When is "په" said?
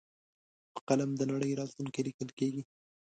0.73-0.79